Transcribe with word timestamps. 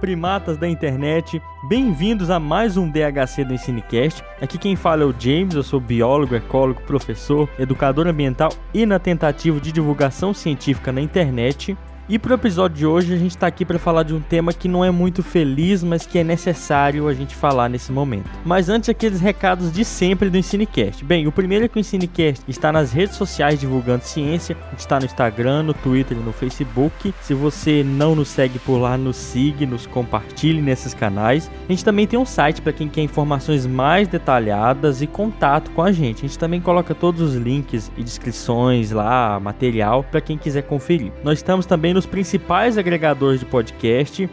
Primatas 0.00 0.56
da 0.56 0.66
internet! 0.66 1.42
Bem-vindos 1.68 2.30
a 2.30 2.40
mais 2.40 2.78
um 2.78 2.90
DHC 2.90 3.44
do 3.44 3.52
Ensinecast. 3.52 4.24
Aqui 4.40 4.56
quem 4.56 4.74
fala 4.74 5.02
é 5.02 5.04
o 5.04 5.14
James, 5.16 5.54
eu 5.54 5.62
sou 5.62 5.78
biólogo, 5.78 6.34
ecólogo, 6.34 6.80
professor, 6.86 7.46
educador 7.58 8.06
ambiental 8.06 8.50
e 8.72 8.86
na 8.86 8.98
tentativa 8.98 9.60
de 9.60 9.70
divulgação 9.70 10.32
científica 10.32 10.90
na 10.90 11.02
internet. 11.02 11.76
E 12.10 12.18
para 12.18 12.32
o 12.32 12.34
episódio 12.34 12.76
de 12.76 12.84
hoje 12.84 13.14
a 13.14 13.16
gente 13.16 13.30
está 13.30 13.46
aqui 13.46 13.64
para 13.64 13.78
falar 13.78 14.02
de 14.02 14.12
um 14.12 14.20
tema 14.20 14.52
que 14.52 14.66
não 14.66 14.84
é 14.84 14.90
muito 14.90 15.22
feliz, 15.22 15.84
mas 15.84 16.04
que 16.04 16.18
é 16.18 16.24
necessário 16.24 17.06
a 17.06 17.14
gente 17.14 17.36
falar 17.36 17.68
nesse 17.68 17.92
momento. 17.92 18.28
Mas 18.44 18.68
antes 18.68 18.88
aqueles 18.88 19.20
recados 19.20 19.70
de 19.70 19.84
sempre 19.84 20.28
do 20.28 20.36
Ensinecast. 20.36 21.04
Bem, 21.04 21.28
o 21.28 21.30
primeiro 21.30 21.66
é 21.66 21.68
que 21.68 21.76
o 21.76 21.78
Ensinecast 21.78 22.42
está 22.48 22.72
nas 22.72 22.90
redes 22.90 23.14
sociais 23.14 23.60
divulgando 23.60 24.02
ciência. 24.02 24.56
A 24.66 24.70
gente 24.70 24.80
está 24.80 24.98
no 24.98 25.06
Instagram, 25.06 25.62
no 25.62 25.72
Twitter 25.72 26.18
e 26.18 26.20
no 26.20 26.32
Facebook. 26.32 27.14
Se 27.22 27.32
você 27.32 27.84
não 27.84 28.16
nos 28.16 28.26
segue 28.26 28.58
por 28.58 28.78
lá, 28.78 28.98
nos 28.98 29.14
siga, 29.14 29.64
nos 29.64 29.86
compartilhe 29.86 30.60
nesses 30.60 30.92
canais. 30.92 31.48
A 31.68 31.72
gente 31.72 31.84
também 31.84 32.08
tem 32.08 32.18
um 32.18 32.26
site 32.26 32.60
para 32.60 32.72
quem 32.72 32.88
quer 32.88 33.02
informações 33.02 33.68
mais 33.68 34.08
detalhadas 34.08 35.00
e 35.00 35.06
contato 35.06 35.70
com 35.70 35.82
a 35.82 35.92
gente. 35.92 36.24
A 36.24 36.28
gente 36.28 36.40
também 36.40 36.60
coloca 36.60 36.92
todos 36.92 37.20
os 37.20 37.36
links 37.36 37.88
e 37.96 38.02
descrições 38.02 38.90
lá, 38.90 39.38
material 39.38 40.02
para 40.02 40.20
quem 40.20 40.36
quiser 40.36 40.62
conferir. 40.62 41.12
Nós 41.22 41.38
estamos 41.38 41.66
também 41.66 41.94
no 41.94 41.99
nos 42.00 42.06
principais 42.06 42.78
agregadores 42.78 43.40
de 43.40 43.46
podcast, 43.46 44.26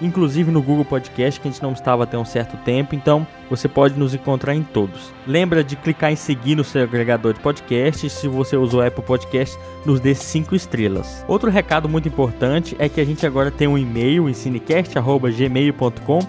inclusive 0.00 0.50
no 0.50 0.62
Google 0.62 0.86
Podcast, 0.86 1.38
que 1.38 1.46
a 1.46 1.50
gente 1.50 1.62
não 1.62 1.72
estava 1.72 2.04
até 2.04 2.16
um 2.16 2.24
certo 2.24 2.56
tempo, 2.64 2.94
então 2.94 3.26
você 3.50 3.68
pode 3.68 3.98
nos 3.98 4.14
encontrar 4.14 4.54
em 4.54 4.62
todos. 4.62 5.12
Lembra 5.26 5.62
de 5.62 5.76
clicar 5.76 6.10
em 6.10 6.16
seguir 6.16 6.54
no 6.54 6.64
seu 6.64 6.82
agregador 6.82 7.34
de 7.34 7.40
podcast, 7.40 8.08
se 8.08 8.26
você 8.26 8.56
usou 8.56 8.80
Apple 8.80 9.04
Podcast, 9.04 9.58
nos 9.84 10.00
dê 10.00 10.14
5 10.14 10.54
estrelas. 10.54 11.22
Outro 11.28 11.50
recado 11.50 11.90
muito 11.90 12.08
importante 12.08 12.74
é 12.78 12.88
que 12.88 13.02
a 13.02 13.04
gente 13.04 13.26
agora 13.26 13.50
tem 13.50 13.68
um 13.68 13.76
e-mail, 13.76 14.26
ensinecast.gmail.com 14.26 16.20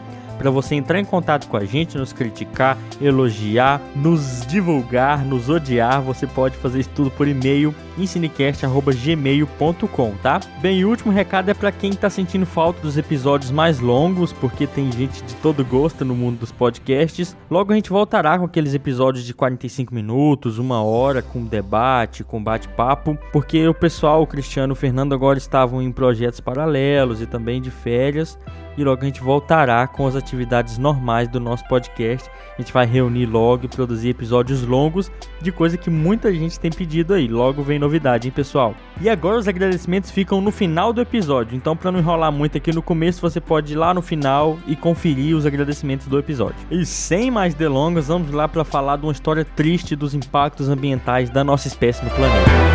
para 0.42 0.50
você 0.50 0.73
entrar 0.73 1.00
em 1.00 1.05
contato 1.05 1.48
com 1.48 1.55
a 1.55 1.64
gente, 1.64 1.98
nos 1.98 2.11
criticar, 2.11 2.76
elogiar, 3.00 3.80
nos 3.95 4.45
divulgar, 4.48 5.23
nos 5.23 5.48
odiar. 5.50 6.02
Você 6.02 6.26
pode 6.26 6.58
fazer 6.58 6.80
isso 6.80 6.89
tudo 6.95 7.11
por 7.11 7.28
e-mail 7.28 7.76
ensinecast@gmail.com, 8.02 10.12
tá? 10.22 10.40
Bem, 10.62 10.84
o 10.84 10.90
último 10.90 11.12
recado 11.12 11.50
é 11.50 11.54
para 11.54 11.72
quem 11.72 11.92
está 11.92 12.10
sentindo 12.10 12.46
falta 12.46 12.82
dos 12.82 12.98
episódios 12.98 13.52
mais 13.52 13.80
longos, 13.80 14.34
porque 14.34 14.66
tem 14.66 14.92
gente 14.92 15.24
de 15.24 15.36
todo 15.36 15.64
gosto 15.64 16.04
no 16.04 16.16
mundo 16.16 16.40
dos 16.40 16.52
podcasts. 16.52 17.38
Logo 17.50 17.72
a 17.72 17.76
gente 17.76 17.90
voltará 17.90 18.38
com 18.38 18.46
aqueles 18.46 18.74
episódios 18.74 19.26
de 19.26 19.34
45 19.34 19.94
minutos, 19.94 20.58
uma 20.58 20.84
hora, 20.84 21.22
com 21.22 21.46
debate, 21.46 22.24
com 22.24 22.44
bate-papo, 22.44 23.18
porque 23.32 23.68
o 23.68 23.74
pessoal, 23.74 24.22
o 24.22 24.28
Cristiano 24.28 24.72
e 24.72 24.76
o 24.76 24.76
Fernando 24.76 25.14
agora 25.14 25.38
estavam 25.38 25.82
em 25.82 25.92
projetos 25.92 26.40
paralelos 26.40 27.22
e 27.22 27.26
também 27.26 27.62
de 27.62 27.72
férias 27.72 28.38
e 28.78 28.84
logo 28.84 29.02
a 29.02 29.06
gente 29.06 29.22
voltará 29.22 29.86
com 29.88 30.08
as 30.08 30.16
atividades 30.16 30.78
normais 30.78 31.28
do 31.28 31.40
nosso 31.40 31.68
podcast. 31.68 32.30
A 32.58 32.62
gente 32.62 32.72
vai 32.72 32.86
reunir 32.86 33.26
logo 33.26 33.66
e 33.66 33.68
produzir 33.68 34.10
episódios 34.10 34.64
longos 34.64 35.12
de 35.42 35.52
coisa 35.52 35.78
que 35.78 35.90
muita 35.90 36.34
gente 36.34 36.60
tem 36.60 36.72
pedido 36.72 37.14
aí. 37.14 37.28
Logo 37.28 37.64
vem 37.64 37.80
novidade, 37.92 38.28
hein, 38.28 38.34
pessoal? 38.34 38.73
E 39.02 39.09
agora 39.09 39.38
os 39.38 39.47
agradecimentos 39.47 40.09
ficam 40.09 40.39
no 40.39 40.52
final 40.52 40.94
do 40.94 41.02
episódio. 41.02 41.56
Então, 41.56 41.75
para 41.75 41.92
não 41.92 42.00
enrolar 42.00 42.31
muito 42.31 42.58
aqui 42.58 42.73
no 42.73 42.81
começo, 42.81 43.20
você 43.20 43.42
pode 43.42 43.73
ir 43.73 43.75
lá 43.75 43.94
no 43.94 44.02
final 44.02 44.58
e 44.66 44.75
conferir 44.75 45.36
os 45.36 45.45
agradecimentos 45.45 46.08
do 46.08 46.17
episódio. 46.17 46.56
E 46.72 46.86
sem 46.86 47.30
mais 47.30 47.53
delongas, 47.53 48.08
vamos 48.08 48.32
lá 48.32 48.48
para 48.48 48.64
falar 48.64 48.98
de 48.98 49.04
uma 49.04 49.11
história 49.11 49.43
triste 49.43 49.95
dos 49.95 50.14
impactos 50.14 50.70
ambientais 50.70 51.30
da 51.30 51.43
nossa 51.43 51.67
espécie 51.67 52.04
no 52.04 52.11
planeta. 52.11 52.70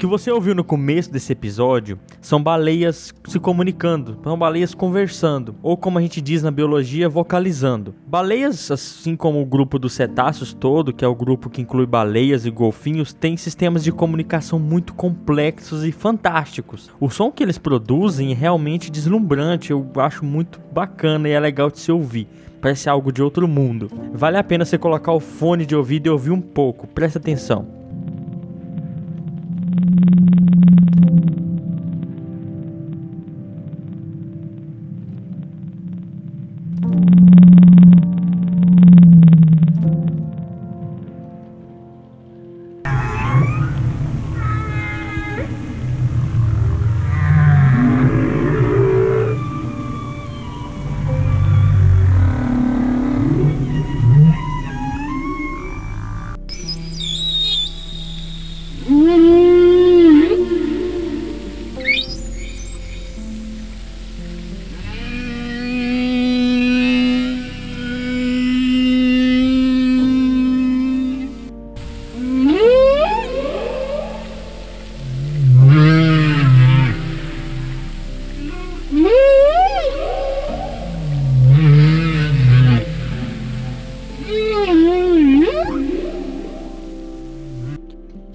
Que 0.00 0.06
você 0.06 0.30
ouviu 0.30 0.54
no 0.54 0.64
começo 0.64 1.12
desse 1.12 1.30
episódio 1.30 1.98
são 2.22 2.42
baleias 2.42 3.12
se 3.28 3.38
comunicando, 3.38 4.18
são 4.24 4.38
baleias 4.38 4.72
conversando, 4.72 5.54
ou 5.62 5.76
como 5.76 5.98
a 5.98 6.00
gente 6.00 6.22
diz 6.22 6.42
na 6.42 6.50
biologia, 6.50 7.06
vocalizando. 7.06 7.94
Baleias, 8.06 8.70
assim 8.70 9.14
como 9.14 9.42
o 9.42 9.44
grupo 9.44 9.78
dos 9.78 9.92
cetáceos 9.92 10.54
todo, 10.54 10.94
que 10.94 11.04
é 11.04 11.08
o 11.08 11.14
grupo 11.14 11.50
que 11.50 11.60
inclui 11.60 11.84
baleias 11.84 12.46
e 12.46 12.50
golfinhos, 12.50 13.12
tem 13.12 13.36
sistemas 13.36 13.84
de 13.84 13.92
comunicação 13.92 14.58
muito 14.58 14.94
complexos 14.94 15.84
e 15.84 15.92
fantásticos. 15.92 16.90
O 16.98 17.10
som 17.10 17.30
que 17.30 17.42
eles 17.42 17.58
produzem 17.58 18.32
é 18.32 18.34
realmente 18.34 18.90
deslumbrante, 18.90 19.70
eu 19.70 19.86
acho 19.96 20.24
muito 20.24 20.58
bacana 20.72 21.28
e 21.28 21.32
é 21.32 21.40
legal 21.40 21.70
de 21.70 21.78
se 21.78 21.92
ouvir 21.92 22.26
parece 22.58 22.90
algo 22.90 23.10
de 23.10 23.22
outro 23.22 23.48
mundo. 23.48 23.90
Vale 24.12 24.36
a 24.36 24.44
pena 24.44 24.66
você 24.66 24.76
colocar 24.76 25.12
o 25.12 25.20
fone 25.20 25.64
de 25.64 25.74
ouvido 25.74 26.08
e 26.08 26.10
ouvir 26.10 26.30
um 26.30 26.42
pouco, 26.42 26.86
presta 26.86 27.18
atenção. 27.18 27.79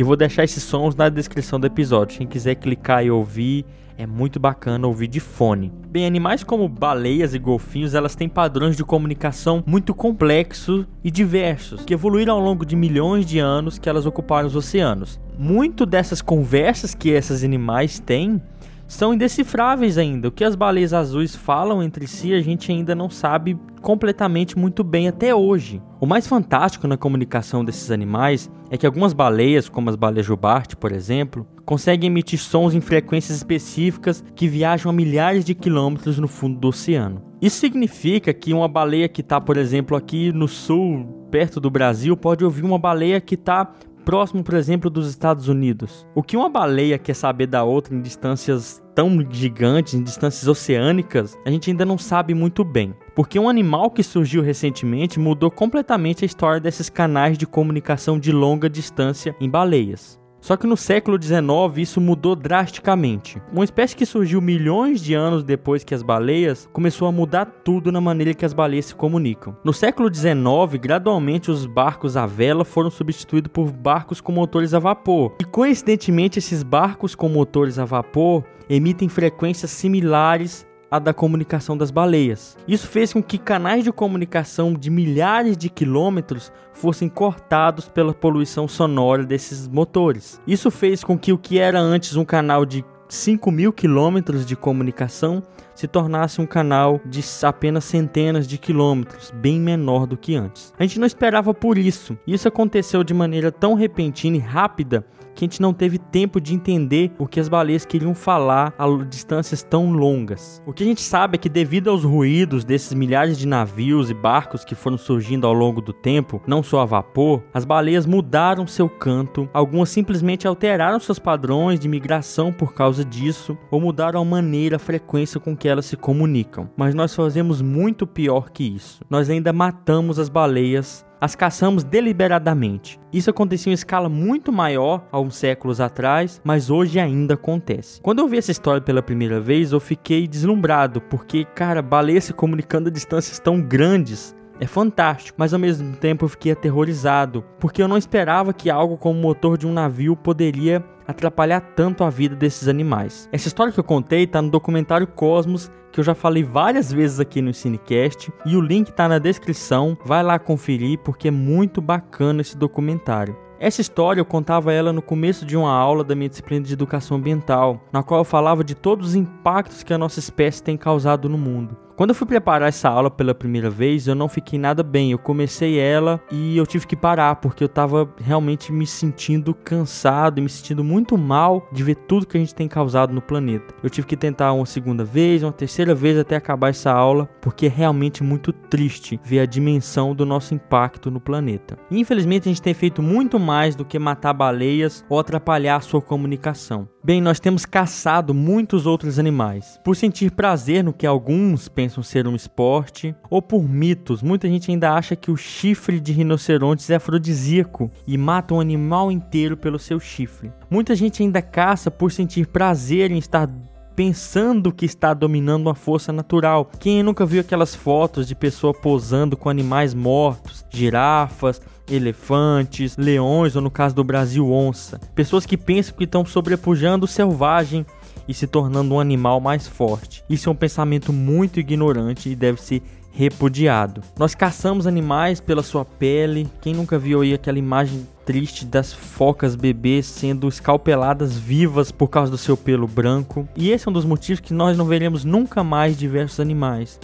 E 0.05 0.07
vou 0.07 0.16
deixar 0.16 0.43
esses 0.43 0.61
sons 0.61 0.95
na 0.95 1.09
descrição 1.09 1.59
do 1.59 1.66
episódio. 1.66 2.19
Quem 2.19 2.27
quiser 2.27 2.53
clicar 2.53 3.03
e 3.03 3.09
ouvir, 3.09 3.66
é 3.97 4.05
muito 4.05 4.39
bacana 4.39 4.85
ouvir 4.85 5.07
de 5.07 5.19
fone. 5.19 5.73
Bem, 5.89 6.05
animais 6.05 6.43
como 6.43 6.69
baleias 6.69 7.33
e 7.33 7.39
golfinhos, 7.39 7.95
elas 7.95 8.13
têm 8.13 8.29
padrões 8.29 8.77
de 8.77 8.83
comunicação 8.83 9.63
muito 9.66 9.95
complexos 9.95 10.85
e 11.03 11.09
diversos, 11.09 11.83
que 11.83 11.91
evoluíram 11.91 12.35
ao 12.35 12.39
longo 12.39 12.63
de 12.63 12.75
milhões 12.75 13.25
de 13.25 13.39
anos 13.39 13.79
que 13.79 13.89
elas 13.89 14.05
ocuparam 14.05 14.47
os 14.47 14.55
oceanos. 14.55 15.19
Muito 15.39 15.88
dessas 15.88 16.22
conversas 16.22 16.93
que 16.93 17.09
esses 17.09 17.43
animais 17.43 17.97
têm 17.97 18.39
são 18.88 19.13
indecifráveis 19.13 19.97
ainda. 19.97 20.28
O 20.28 20.31
que 20.31 20.44
as 20.44 20.56
baleias 20.56 20.94
azuis 20.94 21.35
falam 21.35 21.81
entre 21.81 22.07
si 22.07 22.34
a 22.34 22.41
gente 22.41 22.72
ainda 22.72 22.94
não 22.94 23.09
sabe 23.09 23.57
completamente 23.81 24.57
muito 24.57 24.84
bem 24.84 25.07
até 25.07 25.34
hoje. 25.34 25.81
O 26.00 26.06
mais 26.06 26.28
fantástico 26.28 26.88
na 26.88 26.97
comunicação 26.97 27.63
desses 27.63 27.91
animais 27.91 28.49
é 28.70 28.78
que 28.78 28.85
algumas 28.85 29.14
baleias, 29.14 29.70
como 29.70 29.90
as 29.90 29.96
baleias 29.96 30.26
jubarte, 30.26 30.76
por 30.76 30.91
exemplo, 30.91 31.47
conseguem 31.64 32.08
emitir 32.08 32.40
sons 32.40 32.73
em 32.73 32.82
frequências 32.82 33.37
específicas 33.37 34.23
que 34.35 34.47
viajam 34.47 34.90
a 34.90 34.93
milhares 34.93 35.46
de 35.46 35.53
quilômetros 35.53 36.17
no 36.17 36.28
fundo 36.28 36.59
do 36.59 36.70
oceano. 36.70 37.23
Isso 37.41 37.59
significa 37.59 38.34
que 38.34 38.53
uma 38.53 38.67
baleia 38.67 39.08
que 39.08 39.22
está, 39.22 39.40
por 39.40 39.58
exemplo, 39.58 39.96
aqui 39.96 40.32
no 40.32 40.47
sul, 40.47 41.28
perto 41.29 41.59
do 41.59 41.70
Brasil, 41.70 42.16
pode 42.17 42.43
ouvir 42.43 42.64
uma 42.64 42.79
baleia 42.79 43.22
que 43.22 43.35
está 43.35 43.72
próximo, 44.05 44.43
por 44.43 44.53
exemplo, 44.53 44.90
dos 44.90 45.09
Estados 45.09 45.47
Unidos. 45.49 46.07
O 46.13 46.22
que 46.22 46.37
uma 46.37 46.47
baleia 46.47 46.97
quer 46.97 47.16
saber 47.16 47.47
da 47.47 47.63
outra 47.63 47.96
em 47.96 48.02
distâncias 48.02 48.81
tão 48.93 49.19
gigantes, 49.29 49.96
em 49.96 50.03
distâncias 50.03 50.47
oceânicas, 50.47 51.37
a 51.46 51.49
gente 51.49 51.69
ainda 51.69 51.84
não 51.84 51.97
sabe 51.97 52.34
muito 52.34 52.63
bem. 52.63 52.93
Porque 53.16 53.40
um 53.40 53.49
animal 53.49 53.91
que 53.91 54.03
surgiu 54.03 54.41
recentemente 54.41 55.19
mudou 55.19 55.52
completamente 55.52 56.23
a 56.23 56.28
história 56.28 56.61
desses 56.61 56.90
canais 56.90 57.37
de 57.37 57.46
comunicação 57.46 58.17
de 58.17 58.31
longa 58.31 58.69
distância 58.69 59.35
em 59.41 59.49
baleias. 59.49 60.23
Só 60.46 60.56
que 60.56 60.68
no 60.68 60.78
século 60.78 61.20
XIX 61.20 61.44
isso 61.78 62.00
mudou 62.00 62.36
drasticamente. 62.36 63.42
Uma 63.52 63.64
espécie 63.64 63.96
que 63.96 64.06
surgiu 64.06 64.40
milhões 64.40 65.02
de 65.02 65.16
anos 65.16 65.44
depois 65.44 65.84
que 65.84 65.96
as 65.96 66.03
baleias 66.03 66.70
começou 66.72 67.08
a 67.08 67.12
mudar 67.12 67.46
tudo 67.64 67.92
na 67.92 68.00
maneira 68.00 68.32
que 68.32 68.46
as 68.46 68.53
baleias 68.53 68.86
se 68.86 68.94
comunicam. 68.94 69.58
No 69.64 69.74
século 69.74 70.08
XIX, 70.14 70.80
gradualmente 70.80 71.50
os 71.50 71.66
barcos 71.66 72.16
à 72.16 72.28
vela 72.28 72.64
foram 72.64 72.92
substituídos 72.92 73.52
por 73.52 73.72
barcos 73.72 74.22
com 74.22 74.32
motores 74.32 74.76
a 74.76 74.78
vapor. 74.78 75.34
E 75.42 75.44
coincidentemente 75.44 76.38
esses 76.38 76.62
barcos 76.62 77.16
com 77.16 77.28
motores 77.28 77.80
a 77.80 77.86
vapor 77.86 78.44
emitem 78.70 79.09
frequências 79.09 79.72
similares 79.72 80.64
a 80.96 81.00
da 81.00 81.14
comunicação 81.14 81.78
das 81.78 81.92
baleias. 81.92 82.58
Isso 82.68 82.88
fez 82.88 83.12
com 83.12 83.22
que 83.22 83.38
canais 83.38 83.84
de 83.84 83.92
comunicação 83.92 84.74
de 84.74 84.90
milhares 84.90 85.58
de 85.58 85.70
quilômetros 85.70 86.52
fossem 86.74 87.09
cortados 87.09 87.88
pela 87.88 88.14
poluição 88.14 88.68
sonora 88.68 89.24
desses 89.24 89.68
motores. 89.68 90.40
Isso 90.47 90.72
fez 90.72 91.03
com 91.03 91.18
que 91.18 91.34
o 91.34 91.38
que 91.38 91.59
era 91.59 91.80
antes 91.80 92.16
um 92.16 92.26
canal 92.26 92.66
de 92.66 92.84
5 93.08 93.52
mil 93.52 93.72
quilômetros 93.72 94.46
de 94.46 94.56
comunicação 94.56 95.44
se 95.76 95.88
tornasse 95.88 96.40
um 96.40 96.46
canal 96.46 97.02
de 97.06 97.22
apenas 97.44 97.84
centenas 97.84 98.47
de 98.47 98.58
quilômetros, 98.58 99.32
bem 99.32 99.59
menor 99.59 100.08
do 100.08 100.18
que 100.18 100.36
antes. 100.36 100.74
A 100.80 100.84
gente 100.84 101.00
não 101.00 101.06
esperava 101.06 101.53
por 101.53 101.78
isso. 101.78 102.18
Isso 102.26 102.47
aconteceu 102.47 103.03
de 103.03 103.14
maneira 103.14 103.52
tão 103.52 103.74
repentina 103.74 104.38
e 104.38 104.40
rápida 104.40 105.06
que 105.35 105.43
a 105.43 105.47
gente 105.47 105.61
não 105.61 105.73
teve 105.73 105.97
tempo 105.97 106.40
de 106.40 106.53
entender 106.53 107.11
o 107.20 107.28
que 107.28 107.40
as 107.40 107.49
baleias 107.49 107.85
queriam 107.85 108.16
falar 108.16 108.73
a 108.78 108.85
distâncias 109.03 109.61
tão 109.61 109.91
longas. 109.91 110.61
O 110.66 110.73
que 110.73 110.84
a 110.84 110.85
gente 110.85 111.02
sabe 111.02 111.35
é 111.35 111.37
que, 111.37 111.49
devido 111.49 111.90
aos 111.90 112.03
ruídos 112.03 112.64
desses 112.64 112.93
milhares 112.93 113.37
de 113.37 113.46
navios 113.46 114.09
e 114.09 114.14
barcos 114.14 114.64
que 114.64 114.73
foram 114.76 114.97
surgindo 114.97 115.46
ao 115.46 115.53
longo 115.53 115.82
do 115.82 115.91
tempo, 115.91 116.41
não 116.47 116.64
só 116.64 116.82
a 116.82 116.85
vapor, 116.85 117.43
as 117.53 117.66
baleias 117.66 118.05
mudaram 118.05 118.66
seu 118.66 118.90
canto, 118.90 119.49
algumas 119.53 119.90
simplesmente 119.90 120.47
alteraram 120.47 120.99
seus 120.99 121.20
padrões 121.20 121.79
de 121.79 121.87
migração 121.87 122.53
por 122.53 122.73
causa 122.73 123.03
disso, 123.03 123.58
ou 123.70 123.82
mudaram 123.82 124.22
a 124.22 124.26
maneira, 124.26 124.78
a 124.78 124.79
frequência 124.79 125.40
com 125.40 125.55
que 125.55 125.67
elas 125.67 125.85
se 125.85 125.97
comunicam. 125.97 126.70
Mas 126.78 126.96
nós 126.96 127.14
fazemos 127.14 127.61
muito 127.61 128.08
pior 128.08 128.49
que 128.52 128.64
isso. 128.64 129.03
Nós 129.09 129.29
ainda 129.29 129.52
matamos 129.52 130.20
as 130.20 130.29
baleias 130.29 131.05
as 131.25 131.35
caçamos 131.35 131.83
deliberadamente. 131.83 132.99
Isso 133.11 133.31
acontecia 133.31 133.72
em 133.72 133.73
escala 133.73 134.07
muito 134.07 134.51
maior 134.51 135.07
há 135.11 135.19
uns 135.19 135.35
séculos 135.35 135.81
atrás, 135.81 136.39
mas 136.43 136.69
hoje 136.69 136.99
ainda 136.99 137.33
acontece. 137.33 137.99
Quando 137.99 138.19
eu 138.19 138.27
vi 138.27 138.37
essa 138.37 138.51
história 138.51 138.79
pela 138.79 139.01
primeira 139.01 139.41
vez, 139.41 139.72
eu 139.72 139.79
fiquei 139.79 140.27
deslumbrado, 140.27 141.01
porque, 141.01 141.43
cara, 141.43 141.81
baleias 141.81 142.25
se 142.25 142.33
comunicando 142.33 142.89
a 142.89 142.91
distâncias 142.91 143.39
tão 143.39 143.59
grandes 143.59 144.35
é 144.59 144.66
fantástico, 144.67 145.35
mas 145.37 145.53
ao 145.53 145.59
mesmo 145.59 145.96
tempo 145.97 146.25
eu 146.25 146.29
fiquei 146.29 146.52
aterrorizado, 146.52 147.43
porque 147.59 147.81
eu 147.81 147.87
não 147.87 147.97
esperava 147.97 148.53
que 148.53 148.69
algo 148.69 148.97
como 148.97 149.19
o 149.19 149.22
motor 149.22 149.57
de 149.57 149.67
um 149.67 149.73
navio 149.73 150.16
poderia 150.16 150.84
atrapalhar 151.07 151.61
tanto 151.61 152.03
a 152.03 152.09
vida 152.09 152.35
desses 152.35 152.67
animais. 152.67 153.29
Essa 153.31 153.47
história 153.47 153.72
que 153.72 153.79
eu 153.79 153.84
contei 153.84 154.23
está 154.23 154.41
no 154.41 154.49
documentário 154.49 155.07
Cosmos, 155.07 155.72
que 155.91 155.99
eu 155.99 156.03
já 156.03 156.16
falei 156.16 156.43
várias 156.43 156.91
vezes 156.91 157.19
aqui 157.19 157.41
no 157.41 157.53
Cinecast, 157.53 158.31
e 158.46 158.55
o 158.57 158.61
link 158.61 158.90
está 158.90 159.07
na 159.07 159.19
descrição. 159.19 159.97
Vai 160.03 160.23
lá 160.23 160.37
conferir 160.37 160.99
porque 160.99 161.28
é 161.28 161.31
muito 161.31 161.81
bacana 161.81 162.41
esse 162.41 162.58
documentário. 162.58 163.37
Essa 163.58 163.79
história 163.79 164.19
eu 164.19 164.25
contava 164.25 164.73
ela 164.73 164.91
no 164.91 165.01
começo 165.01 165.46
de 165.46 165.55
uma 165.55 165.72
aula 165.72 166.03
da 166.03 166.13
minha 166.13 166.28
disciplina 166.28 166.66
de 166.66 166.73
educação 166.73 167.16
ambiental, 167.17 167.81
na 167.93 168.03
qual 168.03 168.19
eu 168.19 168.25
falava 168.25 168.63
de 168.63 168.75
todos 168.75 169.09
os 169.09 169.16
impactos 169.16 169.81
que 169.81 169.93
a 169.93 169.97
nossa 169.97 170.19
espécie 170.19 170.61
tem 170.61 170.75
causado 170.75 171.29
no 171.29 171.37
mundo. 171.37 171.78
Quando 171.96 172.09
eu 172.09 172.16
fui 172.16 172.28
preparar 172.28 172.68
essa 172.68 172.90
aula 172.90 173.09
pela 173.09 173.34
primeira 173.34 173.70
vez, 173.70 174.06
eu 174.06 174.16
não 174.16 174.28
fiquei 174.28 174.59
nada 174.59 174.84
bem. 174.84 175.12
Eu 175.12 175.18
comecei 175.18 175.80
ela 175.80 176.22
e 176.30 176.58
eu 176.58 176.68
tive 176.68 176.86
que 176.86 176.96
parar 176.96 177.38
porque 177.38 177.64
eu 177.64 177.68
estava 177.68 178.09
realmente 178.18 178.70
me 178.74 178.86
sentindo 178.86 179.53
cansado 179.53 180.38
e 180.38 180.42
me 180.42 180.50
sentindo 180.50 180.84
muito 180.84 181.18
mal 181.18 181.70
de 181.72 181.84
ver 181.84 181.96
tudo 181.96 182.28
que 182.28 182.36
a 182.36 182.40
gente 182.40 182.53
tem 182.53 182.68
causado 182.68 183.14
no 183.14 183.22
planeta. 183.22 183.74
Eu 183.82 183.90
tive 183.90 184.08
que 184.08 184.18
tentar 184.18 184.52
uma 184.52 184.66
segunda 184.66 185.06
vez, 185.06 185.42
uma 185.42 185.53
terceira 185.53 185.96
vez 185.96 186.20
até 186.20 186.36
acabar 186.36 186.70
essa 186.70 186.92
aula, 186.92 187.30
porque 187.42 187.68
é 187.68 187.70
realmente 187.70 188.22
muito 188.22 188.52
triste 188.52 189.18
ver 189.24 189.40
a 189.40 189.46
dimensão 189.46 190.14
do 190.14 190.26
nosso 190.26 190.53
impacto 190.53 191.09
no 191.09 191.22
planeta. 191.22 191.78
Infelizmente, 191.90 192.50
a 192.50 192.52
gente 192.52 192.62
tem 192.62 192.74
feito 192.74 193.02
muito 193.02 193.40
mais 193.40 193.74
do 193.74 193.86
que 193.86 193.97
matar 193.97 194.34
baleias 194.34 195.06
ou 195.08 195.18
atrapalhar 195.18 195.78
a 195.78 195.82
sua 195.82 196.02
comunicação. 196.02 196.90
Bem, 197.05 197.22
nós 197.22 197.40
temos 197.40 197.67
caçado 197.67 198.34
muitos 198.34 198.87
outros 198.87 199.19
animais. 199.19 199.79
Por 199.84 199.96
sentir 199.96 200.31
prazer 200.31 200.84
no 200.84 200.91
que 200.91 201.05
alguns 201.05 201.67
pensam 201.67 202.02
ser 202.02 202.28
um 202.28 202.35
esporte, 202.35 203.13
ou 203.29 203.43
por 203.43 203.61
mitos, 203.61 204.23
muita 204.23 204.47
gente 204.47 204.72
ainda 204.72 204.91
acha 204.91 205.16
que 205.16 205.29
o 205.29 205.37
chifre 205.37 205.99
de 205.99 206.11
rinocerontes 206.11 206.90
é 206.90 206.96
afrodisíaco 206.96 207.91
e 208.07 208.17
mata 208.17 208.55
um 208.55 208.59
animal 208.59 209.11
inteiro 209.11 209.55
pelo 209.55 209.78
seu 209.78 209.99
chifre. 209.99 210.52
Muita 210.67 210.96
gente 210.96 211.22
ainda 211.22 211.43
caça 211.43 211.91
por 211.91 212.11
sentir 212.11 212.47
prazer 212.47 213.11
em 213.11 213.19
estar 213.19 213.47
pensando 213.96 214.73
que 214.73 214.85
está 214.85 215.13
dominando 215.13 215.67
uma 215.67 215.75
força 215.75 216.11
natural. 216.11 216.72
Quem 216.79 217.03
nunca 217.03 217.23
viu 217.23 217.41
aquelas 217.41 217.75
fotos 217.75 218.28
de 218.28 218.34
pessoa 218.34 218.73
posando 218.73 219.37
com 219.37 219.47
animais 219.47 219.93
mortos, 219.93 220.66
girafas, 220.72 221.61
elefantes, 221.90 222.97
leões 222.97 223.55
ou 223.55 223.61
no 223.61 223.72
caso 223.72 223.96
do 223.96 224.03
Brasil, 224.03 224.52
onça. 224.52 224.99
Pessoas 225.14 225.46
que 225.46 225.58
pensam 225.58 225.96
que 225.96 226.03
estão 226.03 226.26
sobrepujando 226.26 227.05
o 227.05 227.08
selvagem 227.08 227.85
e 228.28 228.34
se 228.34 228.47
tornando 228.47 228.96
um 228.96 228.99
animal 228.99 229.40
mais 229.40 229.67
forte. 229.67 230.23
Isso 230.29 230.49
é 230.49 230.52
um 230.52 230.55
pensamento 230.55 231.14
muito 231.14 231.59
ignorante 231.59 232.29
e 232.29 232.35
deve 232.35 232.61
ser 232.61 232.82
repudiado. 233.11 234.02
Nós 234.20 234.35
caçamos 234.35 234.85
animais 234.85 235.40
pela 235.40 235.64
sua 235.64 235.85
pele. 235.85 236.49
Quem 236.61 236.73
nunca 236.73 236.99
viu 236.99 237.22
aí 237.22 237.34
aquela 237.34 237.58
imagem 237.58 238.05
triste 238.26 238.66
das 238.66 238.91
focas 238.91 239.55
bebês 239.55 240.05
sendo 240.05 240.49
escalpeladas 240.49 241.37
vivas 241.37 241.91
por 241.91 242.09
causa 242.09 242.29
do 242.29 242.37
seu 242.37 242.58
pelo 242.58 242.87
branco? 242.87 243.47
E 243.55 243.72
esse 243.72 243.87
é 243.87 243.90
um 243.90 243.93
dos 243.93 244.03
motivos 244.03 244.41
que 244.41 244.53
nós 244.53 244.78
não 244.78 244.85
veremos 244.85 245.23
nunca 245.23 245.64
mais 245.64 245.97
diversos 245.97 246.40
animais 246.40 246.99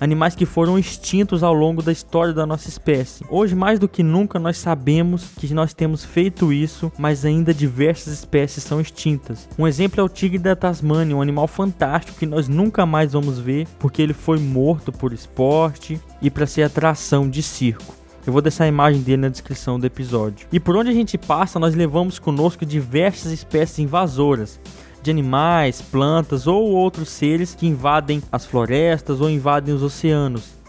animais 0.00 0.34
que 0.34 0.46
foram 0.46 0.78
extintos 0.78 1.42
ao 1.42 1.54
longo 1.54 1.82
da 1.82 1.92
história 1.92 2.32
da 2.32 2.46
nossa 2.46 2.68
espécie. 2.68 3.24
Hoje, 3.28 3.54
mais 3.54 3.78
do 3.78 3.88
que 3.88 4.02
nunca, 4.02 4.38
nós 4.38 4.58
sabemos 4.58 5.30
que 5.38 5.52
nós 5.54 5.74
temos 5.74 6.04
feito 6.04 6.52
isso, 6.52 6.92
mas 6.98 7.24
ainda 7.24 7.54
diversas 7.54 8.12
espécies 8.12 8.64
são 8.64 8.80
extintas. 8.80 9.48
Um 9.58 9.66
exemplo 9.66 10.00
é 10.00 10.02
o 10.02 10.08
tigre 10.08 10.38
da 10.38 10.56
Tasmânia, 10.56 11.16
um 11.16 11.22
animal 11.22 11.46
fantástico 11.46 12.18
que 12.18 12.26
nós 12.26 12.48
nunca 12.48 12.86
mais 12.86 13.12
vamos 13.12 13.38
ver 13.38 13.66
porque 13.78 14.02
ele 14.02 14.14
foi 14.14 14.38
morto 14.38 14.92
por 14.92 15.12
esporte 15.12 16.00
e 16.20 16.30
para 16.30 16.46
ser 16.46 16.62
atração 16.62 17.28
de 17.28 17.42
circo. 17.42 17.94
Eu 18.26 18.32
vou 18.32 18.40
deixar 18.40 18.64
a 18.64 18.68
imagem 18.68 19.02
dele 19.02 19.22
na 19.22 19.28
descrição 19.28 19.78
do 19.78 19.84
episódio. 19.84 20.46
E 20.50 20.58
por 20.58 20.74
onde 20.76 20.88
a 20.88 20.94
gente 20.94 21.18
passa, 21.18 21.58
nós 21.58 21.74
levamos 21.74 22.18
conosco 22.18 22.64
diversas 22.64 23.32
espécies 23.32 23.80
invasoras 23.80 24.58
de 25.04 25.10
animais, 25.10 25.82
plantas 25.82 26.46
ou 26.46 26.70
outros 26.70 27.10
seres 27.10 27.54
que 27.54 27.66
invadem 27.66 28.22
as 28.32 28.46
florestas 28.46 29.20
ou 29.20 29.28
invadem 29.28 29.74
os 29.74 29.82
oceanos 29.82 30.63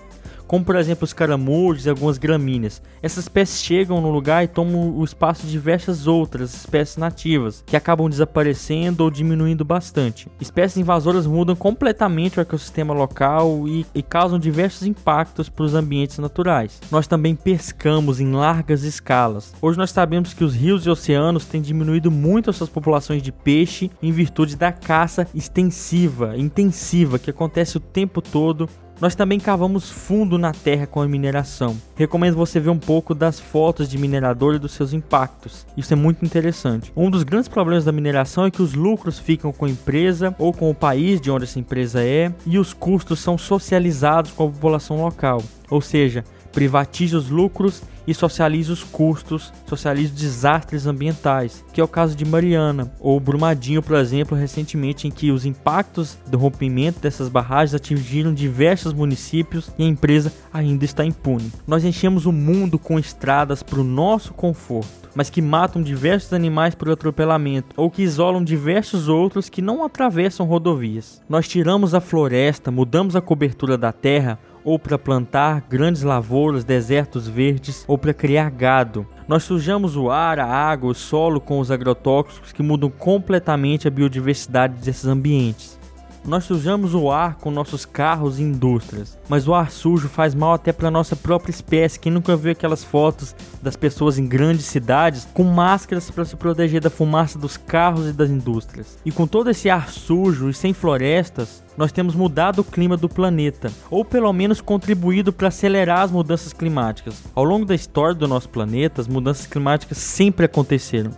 como 0.55 0.63
por 0.63 0.77
exemplo 0.77 1.03
os 1.03 1.11
caramujos 1.11 1.85
e 1.85 1.89
algumas 1.89 2.17
gramíneas. 2.17 2.81
Essas 3.03 3.25
espécies 3.25 3.61
chegam 3.61 3.99
no 3.99 4.09
lugar 4.09 4.41
e 4.41 4.47
tomam 4.47 4.97
o 4.97 5.03
espaço 5.03 5.45
de 5.45 5.51
diversas 5.51 6.07
outras 6.07 6.53
espécies 6.53 6.95
nativas, 6.95 7.61
que 7.65 7.75
acabam 7.75 8.09
desaparecendo 8.09 9.03
ou 9.03 9.11
diminuindo 9.11 9.65
bastante. 9.65 10.29
Espécies 10.39 10.77
invasoras 10.77 11.27
mudam 11.27 11.57
completamente 11.57 12.39
o 12.39 12.41
ecossistema 12.41 12.93
local 12.93 13.67
e, 13.67 13.85
e 13.93 14.01
causam 14.01 14.39
diversos 14.39 14.87
impactos 14.87 15.49
para 15.49 15.65
os 15.65 15.75
ambientes 15.75 16.19
naturais. 16.19 16.79
Nós 16.89 17.05
também 17.05 17.35
pescamos 17.35 18.21
em 18.21 18.31
largas 18.31 18.83
escalas. 18.83 19.53
Hoje 19.61 19.77
nós 19.77 19.91
sabemos 19.91 20.33
que 20.33 20.45
os 20.45 20.55
rios 20.55 20.85
e 20.85 20.89
oceanos 20.89 21.45
têm 21.45 21.61
diminuído 21.61 22.09
muito 22.09 22.49
as 22.49 22.55
suas 22.55 22.69
populações 22.69 23.21
de 23.21 23.33
peixe 23.33 23.91
em 24.01 24.13
virtude 24.13 24.55
da 24.55 24.71
caça 24.71 25.27
extensiva, 25.35 26.37
intensiva, 26.37 27.19
que 27.19 27.29
acontece 27.29 27.75
o 27.75 27.81
tempo 27.81 28.21
todo 28.21 28.69
nós 28.99 29.15
também 29.15 29.39
cavamos 29.39 29.89
fundo 29.89 30.37
na 30.37 30.51
terra 30.51 30.87
com 30.87 31.01
a 31.01 31.07
mineração. 31.07 31.75
Recomendo 31.95 32.35
você 32.35 32.59
ver 32.59 32.69
um 32.69 32.79
pouco 32.79 33.13
das 33.13 33.39
fotos 33.39 33.89
de 33.89 33.97
minerador 33.97 34.55
e 34.55 34.59
dos 34.59 34.73
seus 34.73 34.93
impactos. 34.93 35.65
Isso 35.75 35.93
é 35.93 35.95
muito 35.95 36.23
interessante. 36.25 36.91
Um 36.95 37.09
dos 37.09 37.23
grandes 37.23 37.47
problemas 37.47 37.85
da 37.85 37.91
mineração 37.91 38.45
é 38.45 38.51
que 38.51 38.61
os 38.61 38.73
lucros 38.73 39.19
ficam 39.19 39.51
com 39.51 39.65
a 39.65 39.69
empresa 39.69 40.35
ou 40.39 40.53
com 40.53 40.69
o 40.69 40.75
país 40.75 41.19
de 41.19 41.29
onde 41.29 41.45
essa 41.45 41.59
empresa 41.59 42.03
é 42.03 42.33
e 42.45 42.57
os 42.57 42.73
custos 42.73 43.19
são 43.19 43.37
socializados 43.37 44.31
com 44.31 44.47
a 44.47 44.51
população 44.51 45.01
local. 45.01 45.41
Ou 45.69 45.81
seja, 45.81 46.23
privatize 46.55 47.13
os 47.13 47.29
lucros 47.29 47.83
e 48.07 48.13
socializa 48.13 48.71
os 48.71 48.83
custos, 48.83 49.51
socializa 49.67 50.13
os 50.13 50.19
desastres 50.19 50.87
ambientais, 50.87 51.65
que 51.73 51.81
é 51.81 51.83
o 51.83 51.87
caso 51.87 52.15
de 52.15 52.23
Mariana 52.23 52.91
ou 52.99 53.19
Brumadinho, 53.19 53.83
por 53.83 53.97
exemplo, 53.97 54.37
recentemente, 54.37 55.07
em 55.07 55.11
que 55.11 55.31
os 55.31 55.45
impactos 55.45 56.17
do 56.27 56.37
rompimento 56.37 56.99
dessas 56.99 57.27
barragens 57.27 57.73
atingiram 57.73 58.33
diversos 58.33 58.93
municípios 58.93 59.69
e 59.77 59.83
a 59.83 59.87
empresa 59.87 60.31
ainda 60.53 60.85
está 60.85 61.03
impune. 61.03 61.51
Nós 61.67 61.83
enchemos 61.83 62.25
o 62.25 62.31
mundo 62.31 62.79
com 62.79 62.97
estradas 62.97 63.61
para 63.61 63.81
o 63.81 63.83
nosso 63.83 64.33
conforto, 64.33 65.09
mas 65.13 65.29
que 65.29 65.41
matam 65.41 65.81
diversos 65.81 66.31
animais 66.31 66.75
por 66.75 66.89
atropelamento 66.89 67.69
ou 67.75 67.91
que 67.91 68.03
isolam 68.03 68.43
diversos 68.43 69.09
outros 69.09 69.49
que 69.49 69.61
não 69.61 69.83
atravessam 69.83 70.45
rodovias. 70.45 71.21
Nós 71.27 71.47
tiramos 71.47 71.93
a 71.93 71.99
floresta, 71.99 72.71
mudamos 72.71 73.15
a 73.15 73.21
cobertura 73.21 73.77
da 73.77 73.91
terra 73.91 74.39
ou 74.65 74.79
para 74.79 74.97
plantar 74.97 75.63
grandes 75.69 76.01
lavouras, 76.01 76.63
desertos 76.63 77.27
verdes, 77.27 77.85
ou 77.87 77.97
para 77.97 78.13
criar 78.13 78.49
gado. 78.49 79.05
Nós 79.27 79.43
sujamos 79.43 79.95
o 79.95 80.09
ar, 80.09 80.39
a 80.39 80.45
água, 80.45 80.89
o 80.89 80.95
solo 80.95 81.39
com 81.39 81.59
os 81.59 81.69
agrotóxicos 81.69 82.51
que 82.51 82.63
mudam 82.63 82.89
completamente 82.89 83.87
a 83.87 83.91
biodiversidade 83.91 84.83
desses 84.83 85.05
ambientes. 85.05 85.79
Nós 86.27 86.45
sujamos 86.45 86.95
o 86.95 87.11
ar 87.11 87.35
com 87.35 87.51
nossos 87.51 87.85
carros 87.85 88.39
e 88.39 88.41
indústrias, 88.41 89.15
mas 89.29 89.47
o 89.47 89.53
ar 89.53 89.69
sujo 89.69 90.09
faz 90.09 90.33
mal 90.33 90.53
até 90.53 90.73
para 90.73 90.89
nossa 90.89 91.15
própria 91.15 91.51
espécie. 91.51 91.99
Quem 91.99 92.11
nunca 92.11 92.35
viu 92.35 92.51
aquelas 92.51 92.83
fotos 92.83 93.35
das 93.61 93.75
pessoas 93.75 94.17
em 94.17 94.25
grandes 94.25 94.65
cidades 94.65 95.27
com 95.35 95.43
máscaras 95.43 96.09
para 96.09 96.25
se 96.25 96.35
proteger 96.35 96.81
da 96.81 96.89
fumaça 96.89 97.37
dos 97.37 97.57
carros 97.57 98.09
e 98.09 98.11
das 98.11 98.31
indústrias? 98.31 98.97
E 99.05 99.11
com 99.11 99.27
todo 99.27 99.51
esse 99.51 99.69
ar 99.69 99.89
sujo 99.89 100.49
e 100.49 100.53
sem 100.53 100.73
florestas, 100.73 101.63
nós 101.77 101.91
temos 101.91 102.15
mudado 102.15 102.59
o 102.59 102.63
clima 102.63 102.97
do 102.97 103.07
planeta, 103.07 103.71
ou 103.91 104.03
pelo 104.03 104.31
menos 104.33 104.61
contribuído 104.61 105.31
para 105.31 105.49
acelerar 105.49 106.01
as 106.01 106.11
mudanças 106.11 106.53
climáticas. 106.53 107.21
Ao 107.35 107.43
longo 107.43 107.65
da 107.65 107.75
história 107.75 108.15
do 108.15 108.27
nosso 108.27 108.49
planeta, 108.49 108.99
as 108.99 109.07
mudanças 109.07 109.45
climáticas 109.45 109.99
sempre 109.99 110.45
aconteceram, 110.45 111.11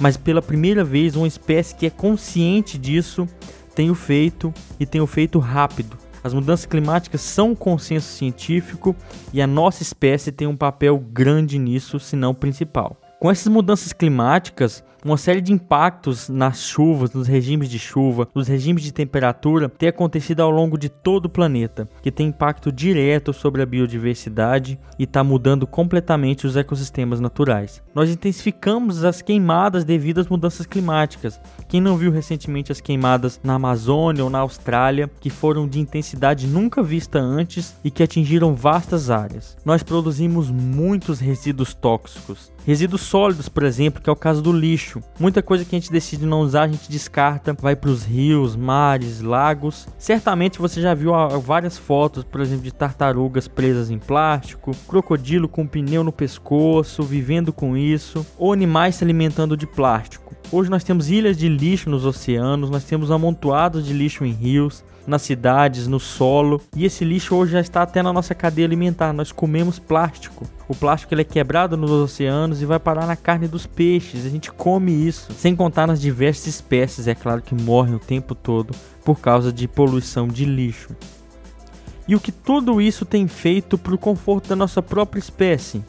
mas 0.00 0.16
pela 0.16 0.40
primeira 0.40 0.82
vez, 0.84 1.14
uma 1.14 1.26
espécie 1.26 1.74
que 1.74 1.86
é 1.86 1.90
consciente 1.90 2.78
disso 2.78 3.28
tem 3.76 3.90
o 3.90 3.94
feito 3.94 4.52
e 4.80 4.86
tem 4.86 5.02
o 5.02 5.06
feito 5.06 5.38
rápido. 5.38 5.98
As 6.24 6.32
mudanças 6.32 6.64
climáticas 6.66 7.20
são 7.20 7.50
um 7.50 7.54
consenso 7.54 8.08
científico 8.08 8.96
e 9.32 9.40
a 9.40 9.46
nossa 9.46 9.82
espécie 9.82 10.32
tem 10.32 10.48
um 10.48 10.56
papel 10.56 10.98
grande 10.98 11.58
nisso, 11.58 12.00
se 12.00 12.16
não 12.16 12.34
principal. 12.34 12.96
Com 13.20 13.30
essas 13.30 13.46
mudanças 13.46 13.92
climáticas, 13.92 14.82
uma 15.06 15.16
série 15.16 15.40
de 15.40 15.52
impactos 15.52 16.28
nas 16.28 16.62
chuvas, 16.62 17.12
nos 17.12 17.28
regimes 17.28 17.68
de 17.68 17.78
chuva, 17.78 18.26
nos 18.34 18.48
regimes 18.48 18.82
de 18.82 18.92
temperatura 18.92 19.68
tem 19.68 19.88
acontecido 19.88 20.40
ao 20.40 20.50
longo 20.50 20.76
de 20.76 20.88
todo 20.88 21.26
o 21.26 21.30
planeta, 21.30 21.88
que 22.02 22.10
tem 22.10 22.26
impacto 22.26 22.72
direto 22.72 23.32
sobre 23.32 23.62
a 23.62 23.66
biodiversidade 23.66 24.76
e 24.98 25.04
está 25.04 25.22
mudando 25.22 25.64
completamente 25.64 26.44
os 26.44 26.56
ecossistemas 26.56 27.20
naturais. 27.20 27.80
Nós 27.94 28.10
intensificamos 28.10 29.04
as 29.04 29.22
queimadas 29.22 29.84
devido 29.84 30.20
às 30.20 30.26
mudanças 30.26 30.66
climáticas. 30.66 31.40
Quem 31.68 31.80
não 31.80 31.96
viu 31.96 32.10
recentemente 32.10 32.72
as 32.72 32.80
queimadas 32.80 33.40
na 33.44 33.54
Amazônia 33.54 34.24
ou 34.24 34.30
na 34.30 34.40
Austrália, 34.40 35.08
que 35.20 35.30
foram 35.30 35.68
de 35.68 35.78
intensidade 35.78 36.48
nunca 36.48 36.82
vista 36.82 37.20
antes 37.20 37.76
e 37.84 37.92
que 37.92 38.02
atingiram 38.02 38.56
vastas 38.56 39.08
áreas? 39.08 39.56
Nós 39.64 39.84
produzimos 39.84 40.50
muitos 40.50 41.20
resíduos 41.20 41.74
tóxicos, 41.74 42.50
resíduos 42.66 43.02
sólidos, 43.02 43.48
por 43.48 43.62
exemplo, 43.62 44.02
que 44.02 44.10
é 44.10 44.12
o 44.12 44.16
caso 44.16 44.42
do 44.42 44.50
lixo 44.50 44.95
lixo. 44.96 45.02
Muita 45.18 45.42
coisa 45.42 45.64
que 45.64 45.74
a 45.74 45.78
gente 45.78 45.90
decide 45.90 46.26
não 46.26 46.40
usar, 46.40 46.64
a 46.64 46.68
gente 46.68 46.90
descarta, 46.90 47.54
vai 47.54 47.76
para 47.76 47.90
os 47.90 48.04
rios, 48.04 48.56
mares, 48.56 49.20
lagos. 49.20 49.86
Certamente 49.98 50.58
você 50.58 50.80
já 50.80 50.94
viu 50.94 51.12
várias 51.40 51.78
fotos, 51.78 52.24
por 52.24 52.40
exemplo, 52.40 52.64
de 52.64 52.72
tartarugas 52.72 53.48
presas 53.48 53.90
em 53.90 53.98
plástico, 53.98 54.72
crocodilo 54.88 55.48
com 55.48 55.66
pneu 55.66 56.02
no 56.02 56.12
pescoço, 56.12 57.02
vivendo 57.02 57.52
com 57.52 57.76
isso, 57.76 58.26
ou 58.38 58.52
animais 58.52 58.96
se 58.96 59.04
alimentando 59.04 59.56
de 59.56 59.66
plástico. 59.66 60.34
Hoje 60.52 60.70
nós 60.70 60.84
temos 60.84 61.10
ilhas 61.10 61.36
de 61.36 61.48
lixo 61.48 61.90
nos 61.90 62.04
oceanos, 62.04 62.70
nós 62.70 62.84
temos 62.84 63.10
amontoados 63.10 63.84
de 63.84 63.92
lixo 63.92 64.24
em 64.24 64.30
rios, 64.30 64.84
nas 65.06 65.22
cidades, 65.22 65.86
no 65.86 66.00
solo. 66.00 66.60
E 66.74 66.84
esse 66.84 67.04
lixo 67.04 67.34
hoje 67.34 67.52
já 67.52 67.60
está 67.60 67.82
até 67.82 68.02
na 68.02 68.12
nossa 68.12 68.34
cadeia 68.34 68.66
alimentar. 68.66 69.12
Nós 69.12 69.32
comemos 69.32 69.78
plástico. 69.78 70.46
O 70.68 70.74
plástico 70.74 71.14
ele 71.14 71.22
é 71.22 71.24
quebrado 71.24 71.76
nos 71.76 71.90
oceanos 71.90 72.60
e 72.60 72.66
vai 72.66 72.78
parar 72.78 73.06
na 73.06 73.16
carne 73.16 73.46
dos 73.46 73.66
peixes. 73.66 74.26
A 74.26 74.28
gente 74.28 74.50
come 74.50 74.92
isso. 74.92 75.32
Sem 75.32 75.54
contar 75.54 75.86
nas 75.86 76.00
diversas 76.00 76.46
espécies, 76.46 77.06
é 77.06 77.14
claro, 77.14 77.42
que 77.42 77.54
morrem 77.54 77.94
o 77.94 78.00
tempo 78.00 78.34
todo 78.34 78.74
por 79.04 79.20
causa 79.20 79.52
de 79.52 79.68
poluição 79.68 80.26
de 80.26 80.44
lixo. 80.44 80.94
E 82.08 82.14
o 82.14 82.20
que 82.20 82.30
tudo 82.30 82.80
isso 82.80 83.04
tem 83.04 83.26
feito 83.26 83.76
para 83.76 83.94
o 83.94 83.98
conforto 83.98 84.48
da 84.48 84.56
nossa 84.56 84.80
própria 84.80 85.18
espécie? 85.18 85.82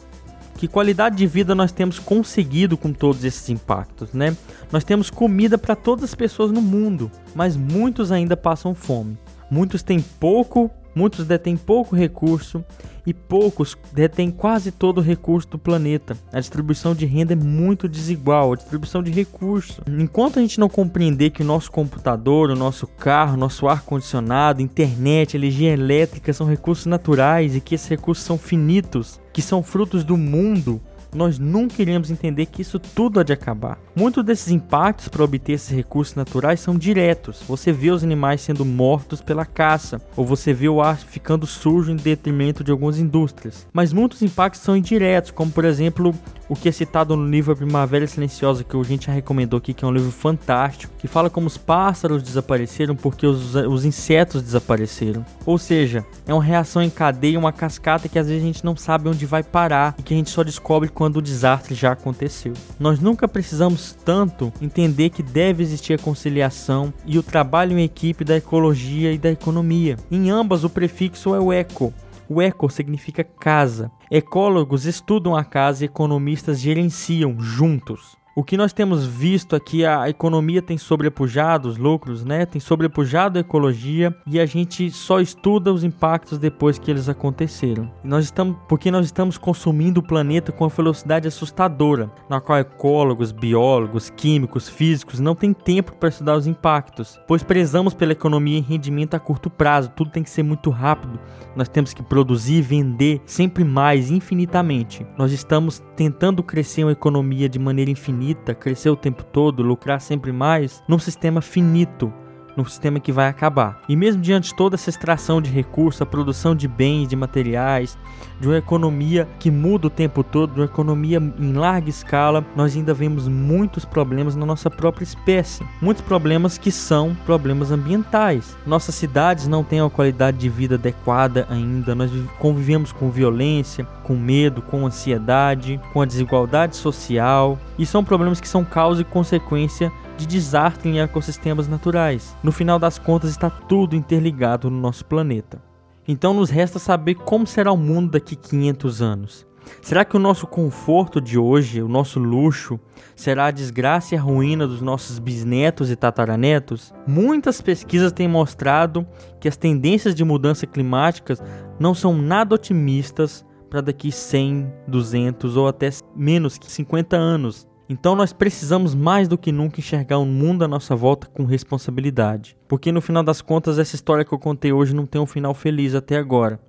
Que 0.58 0.68
qualidade 0.68 1.16
de 1.16 1.28
vida 1.28 1.54
nós 1.54 1.72
temos 1.72 2.00
conseguido 2.00 2.76
com 2.76 2.92
todos 2.92 3.24
esses 3.24 3.48
impactos, 3.50 4.12
né? 4.12 4.36
Nós 4.72 4.84
temos 4.84 5.10
comida 5.10 5.58
para 5.58 5.76
todas 5.76 6.04
as 6.04 6.16
pessoas 6.16 6.52
no 6.52 6.62
mundo, 6.62 7.12
mas 7.36 7.56
muitos 7.56 8.12
ainda 8.12 8.36
passam 8.36 8.74
fome. 8.74 9.18
Muitos 9.50 9.84
têm 9.84 10.02
pouco 10.02 10.70
Muitos 10.98 11.28
detêm 11.28 11.56
pouco 11.56 11.96
recurso 11.96 12.66
e 13.06 13.14
poucos 13.14 13.78
detêm 13.94 14.32
quase 14.32 14.72
todo 14.72 14.98
o 14.98 15.02
recurso 15.02 15.48
do 15.50 15.60
planeta. 15.60 16.18
A 16.34 16.40
distribuição 16.40 16.96
de 16.96 17.06
renda 17.06 17.34
é 17.34 17.36
muito 17.36 17.88
desigual, 17.88 18.52
a 18.52 18.56
distribuição 18.56 19.04
de 19.04 19.12
recursos. 19.12 19.80
Enquanto 19.88 20.40
a 20.40 20.42
gente 20.42 20.60
não 20.60 20.68
compreender 20.68 21.30
que 21.30 21.44
o 21.44 21.46
nosso 21.46 21.72
computador, 21.72 22.50
o 22.50 22.56
nosso 22.56 22.88
carro, 22.88 23.36
o 23.36 23.40
nosso 23.40 23.68
ar-condicionado, 23.68 24.60
internet, 24.60 25.38
energia 25.38 25.72
elétrica 25.72 26.34
são 26.34 26.48
recursos 26.48 26.88
naturais 26.88 27.56
e 27.56 27.62
que 27.62 27.76
esses 27.76 27.88
recursos 27.88 28.26
são 28.26 28.36
finitos, 28.36 29.20
que 29.38 29.42
são 29.44 29.62
frutos 29.62 30.04
do 30.04 30.18
mundo, 30.18 30.82
nós 31.14 31.40
nunca 31.40 31.82
iremos 31.82 32.12
entender 32.12 32.46
que 32.48 32.62
isso 32.62 32.80
tudo 32.80 33.20
há 33.20 33.24
de 33.24 33.34
acabar. 33.34 33.78
Muitos 33.96 34.24
desses 34.24 34.52
impactos 34.52 35.08
para 35.08 35.24
obter 35.24 35.54
esses 35.54 35.76
recursos 35.76 36.16
naturais 36.16 36.60
são 36.60 36.78
diretos. 36.78 37.42
Você 37.48 37.72
vê 37.72 37.90
os 37.90 38.04
animais 38.04 38.42
sendo 38.42 38.64
mortos 38.64 39.22
pela 39.22 39.46
caça, 39.46 40.02
ou 40.16 40.26
você 40.26 40.54
vê 40.54 40.70
o 40.70 40.82
ar 40.82 40.98
ficando 40.98 41.46
sujo 41.46 41.92
em 41.92 41.96
detrimento 41.96 42.64
de 42.64 42.72
algumas 42.72 43.00
indústrias. 43.00 43.66
Mas 43.74 43.94
muitos 43.94 44.22
impactos 44.22 44.62
são 44.62 44.78
indiretos, 44.78 45.32
como 45.32 45.52
por 45.52 45.66
exemplo 45.66 46.14
o 46.50 46.56
que 46.56 46.70
é 46.70 46.72
citado 46.72 47.16
no 47.16 47.28
livro 47.28 47.56
Primavera 47.56 48.08
Silenciosa, 48.08 48.64
que 48.64 48.78
a 48.78 48.84
gente 48.84 49.08
já 49.08 49.12
recomendou 49.12 49.58
aqui, 49.58 49.74
que 49.74 49.84
é 49.84 49.88
um 49.88 49.92
livro 49.92 50.12
fantástico, 50.12 50.94
que 50.98 51.08
fala 51.08 51.30
como 51.30 51.48
os 51.48 51.58
pássaros 51.58 52.24
desapareceram 52.24 52.96
porque 52.96 53.28
os, 53.28 53.56
os 53.56 53.84
insetos 53.84 54.42
desapareceram. 54.42 55.26
Ou 55.46 55.58
seja, 55.58 56.06
é 56.26 56.34
uma 56.34 56.44
reação 56.44 56.82
em 56.82 56.90
cadeia, 56.90 57.38
uma 57.38 57.52
cascata 57.52 58.08
que 58.08 58.18
às 58.18 58.28
vezes 58.28 58.44
a 58.44 58.46
gente 58.46 58.66
não 58.66 58.76
sabe 58.76 59.10
onde 59.10 59.26
vai 59.26 59.44
parar 59.44 59.96
e 59.98 60.04
que 60.04 60.14
a 60.14 60.18
gente 60.18 60.30
só 60.30 60.44
descobre 60.44 60.90
quando 60.98 61.18
o 61.18 61.22
desastre 61.22 61.76
já 61.76 61.92
aconteceu. 61.92 62.54
Nós 62.80 63.00
nunca 63.00 63.28
precisamos 63.28 63.96
tanto 64.04 64.52
entender 64.60 65.12
que 65.12 65.22
deve 65.22 65.62
existir 65.62 65.94
a 65.94 65.98
conciliação 66.00 66.92
e 67.06 67.20
o 67.20 67.24
trabalho 67.24 67.78
em 67.78 67.84
equipe 67.84 68.24
da 68.24 68.36
ecologia 68.36 69.14
e 69.14 69.18
da 69.20 69.30
economia. 69.30 69.96
Em 70.10 70.32
ambas, 70.32 70.64
o 70.64 70.70
prefixo 70.72 71.36
é 71.36 71.40
o 71.40 71.54
eco, 71.54 71.94
o 72.28 72.42
eco 72.42 72.68
significa 72.68 73.24
casa. 73.24 73.92
Ecólogos 74.10 74.88
estudam 74.88 75.36
a 75.36 75.44
casa 75.44 75.84
e 75.84 75.86
economistas 75.86 76.60
gerenciam 76.60 77.40
juntos. 77.40 78.17
O 78.38 78.44
que 78.44 78.56
nós 78.56 78.72
temos 78.72 79.04
visto 79.04 79.56
aqui, 79.56 79.84
a 79.84 80.08
economia 80.08 80.62
tem 80.62 80.78
sobrepujado 80.78 81.68
os 81.68 81.76
lucros, 81.76 82.24
né? 82.24 82.46
Tem 82.46 82.62
sobrepujado 82.62 83.40
a 83.40 83.42
ecologia 83.42 84.16
e 84.28 84.40
a 84.40 84.46
gente 84.46 84.92
só 84.92 85.20
estuda 85.20 85.74
os 85.74 85.84
impactos 85.84 86.38
depois 86.38 86.78
que 86.78 86.92
eles 86.92 87.10
aconteceram. 87.10 87.92
nós 88.04 88.26
estamos, 88.26 88.56
porque 88.70 88.92
nós 88.92 89.08
estamos 89.08 89.40
consumindo 89.40 90.02
o 90.02 90.04
planeta 90.04 90.52
com 90.52 90.66
uma 90.66 90.70
velocidade 90.70 91.28
assustadora, 91.28 92.12
na 92.30 92.40
qual 92.40 92.60
ecólogos, 92.60 93.32
biólogos, 93.32 94.12
químicos, 94.12 94.70
físicos 94.70 95.20
não 95.20 95.34
têm 95.34 95.52
tempo 95.52 95.96
para 95.96 96.10
estudar 96.10 96.38
os 96.38 96.46
impactos, 96.46 97.20
pois 97.28 97.42
prezamos 97.42 97.96
pela 97.96 98.12
economia 98.12 98.60
em 98.60 98.62
rendimento 98.62 99.16
a 99.16 99.20
curto 99.20 99.50
prazo. 99.50 99.90
Tudo 99.96 100.12
tem 100.12 100.22
que 100.22 100.30
ser 100.30 100.44
muito 100.44 100.70
rápido. 100.70 101.20
Nós 101.56 101.68
temos 101.68 101.92
que 101.92 102.04
produzir 102.04 102.58
e 102.58 102.62
vender 102.62 103.20
sempre 103.26 103.64
mais, 103.64 104.12
infinitamente. 104.12 105.04
Nós 105.18 105.32
estamos 105.32 105.82
tentando 105.96 106.44
crescer 106.44 106.84
uma 106.84 106.92
economia 106.92 107.50
de 107.50 107.58
maneira 107.58 107.90
infinita 107.90 108.27
infinita, 108.28 108.54
crescer 108.54 108.90
o 108.90 108.96
tempo 108.96 109.24
todo, 109.24 109.64
lucrar 109.64 110.02
sempre 110.02 110.32
mais, 110.32 110.84
num 110.88 111.00
sistema 111.00 111.42
finito, 111.42 112.14
num 112.58 112.66
sistema 112.66 113.00
que 113.00 113.12
vai 113.12 113.28
acabar. 113.28 113.80
E 113.88 113.96
mesmo 113.96 114.22
diante 114.22 114.50
de 114.50 114.56
toda 114.56 114.76
essa 114.76 114.90
extração 114.90 115.40
de 115.40 115.52
recursos, 115.52 116.02
a 116.02 116.06
produção 116.06 116.56
de 116.56 116.68
bens, 116.68 117.08
de 117.08 117.16
materiais, 117.16 117.96
de 118.40 118.48
uma 118.48 118.58
economia 118.58 119.28
que 119.40 119.52
muda 119.52 119.88
o 119.88 119.92
tempo 119.92 120.24
todo, 120.24 120.54
de 120.54 120.60
uma 120.60 120.66
economia 120.66 121.18
em 121.18 121.54
larga 121.54 121.90
escala, 121.90 122.44
nós 122.56 122.76
ainda 122.76 122.94
vemos 122.94 123.28
muitos 123.28 123.86
problemas 123.86 124.36
na 124.36 124.46
nossa 124.46 124.70
própria 124.70 125.04
espécie. 125.04 125.64
Muitos 125.80 126.04
problemas 126.04 126.58
que 126.58 126.72
são 126.72 127.16
problemas 127.26 127.72
ambientais. 127.72 128.58
Nossas 128.66 128.96
cidades 128.96 129.48
não 129.48 129.64
têm 129.64 129.82
uma 129.82 129.90
qualidade 129.90 130.38
de 130.38 130.50
vida 130.50 130.76
adequada 130.76 131.46
ainda, 131.50 131.94
nós 131.94 132.12
convivemos 132.40 132.92
com 132.92 133.12
violência, 133.12 133.86
com 134.04 134.16
medo, 134.16 134.62
com 134.62 134.86
ansiedade, 134.86 135.80
com 135.94 136.02
a 136.02 136.06
desigualdade 136.06 136.76
social, 136.76 137.60
e 137.78 137.86
são 137.86 138.04
problemas 138.04 138.42
que 138.42 138.48
são 138.48 138.66
causa 138.66 139.02
e 139.02 139.06
consequência 139.06 139.92
de 140.18 140.26
desastre 140.26 140.90
em 140.90 141.00
ecossistemas 141.00 141.68
naturais. 141.68 142.36
No 142.44 142.52
final 142.52 142.80
das 142.80 142.98
contas, 142.98 143.30
está 143.30 143.50
tudo 143.50 143.96
interligado 143.96 144.70
no 144.70 144.80
nosso 144.80 145.06
planeta. 145.06 145.62
Então 146.08 146.34
nos 146.34 146.50
resta 146.50 146.80
saber 146.80 147.16
como 147.16 147.46
será 147.46 147.72
o 147.72 147.78
mundo 147.78 148.12
daqui 148.12 148.36
500 148.36 149.02
anos. 149.02 149.48
Será 149.82 150.06
que 150.06 150.16
o 150.16 150.20
nosso 150.20 150.48
conforto 150.48 151.20
de 151.20 151.38
hoje, 151.38 151.82
o 151.82 151.90
nosso 151.90 152.20
luxo, 152.20 152.80
será 153.16 153.48
a 153.48 153.52
desgraça 153.52 154.16
e 154.16 154.18
a 154.18 154.22
ruína 154.22 154.66
dos 154.66 154.82
nossos 154.82 155.20
bisnetos 155.20 155.92
e 155.92 155.96
tataranetos? 155.96 156.94
Muitas 157.06 157.62
pesquisas 157.62 158.12
têm 158.12 158.28
mostrado 158.28 159.06
que 159.40 159.48
as 159.48 159.58
tendências 159.58 160.16
de 160.16 160.24
mudança 160.24 160.66
climáticas 160.66 161.42
não 161.80 161.94
são 161.94 162.16
nada 162.16 162.56
otimistas 162.56 163.46
para 163.70 163.82
daqui 163.82 164.12
100, 164.12 164.72
200 164.88 165.58
ou 165.58 165.68
até 165.68 165.90
menos 166.16 166.58
que 166.58 166.72
50 166.72 167.18
anos. 167.18 167.67
Então 167.90 168.16
nós 168.16 168.34
precisamos 168.34 168.94
mais 168.94 169.30
do 169.30 169.38
que 169.38 169.50
nunca 169.50 169.80
enxergar 169.80 170.18
o 170.18 170.26
mundo 170.26 170.64
à 170.64 170.68
nossa 170.68 170.94
volta 170.94 171.26
com 171.28 171.46
responsabilidade. 171.46 172.58
Porque 172.68 172.92
no 172.92 173.00
final 173.00 173.24
das 173.24 173.42
contas, 173.42 173.80
essa 173.80 173.96
história 173.96 174.26
que 174.26 174.34
eu 174.34 174.40
contei 174.40 174.74
hoje 174.74 174.94
não 174.94 175.06
tem 175.06 175.22
um 175.22 175.26
final 175.26 175.54
feliz 175.54 175.96
até 175.96 176.18
agora. 176.18 176.60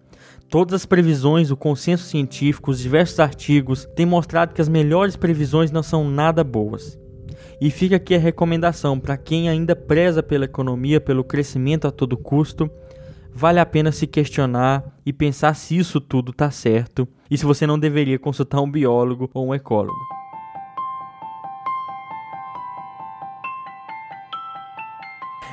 Todas 0.48 0.74
as 0.74 0.86
previsões, 0.86 1.50
o 1.50 1.56
consenso 1.56 2.04
científico, 2.04 2.70
os 2.70 2.78
diversos 2.78 3.18
artigos 3.18 3.84
têm 3.96 4.06
mostrado 4.06 4.54
que 4.54 4.60
as 4.60 4.68
melhores 4.68 5.16
previsões 5.16 5.72
não 5.72 5.82
são 5.82 6.08
nada 6.08 6.44
boas. 6.44 6.96
E 7.60 7.68
fica 7.68 7.96
aqui 7.96 8.14
a 8.14 8.18
recomendação 8.18 8.98
para 8.98 9.16
quem 9.16 9.48
ainda 9.48 9.74
preza 9.74 10.22
pela 10.22 10.44
economia, 10.44 11.00
pelo 11.00 11.24
crescimento 11.24 11.88
a 11.88 11.90
todo 11.90 12.16
custo, 12.16 12.70
vale 13.34 13.58
a 13.58 13.66
pena 13.66 13.90
se 13.90 14.06
questionar 14.06 14.84
e 15.04 15.12
pensar 15.12 15.54
se 15.54 15.76
isso 15.76 16.00
tudo 16.00 16.30
está 16.30 16.50
certo 16.50 17.06
e 17.28 17.36
se 17.36 17.44
você 17.44 17.66
não 17.66 17.78
deveria 17.78 18.18
consultar 18.18 18.60
um 18.60 18.70
biólogo 18.70 19.28
ou 19.34 19.48
um 19.48 19.54
ecólogo. 19.54 20.17